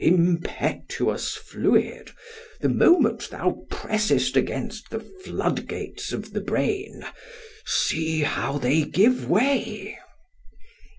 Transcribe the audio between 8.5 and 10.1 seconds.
they give way!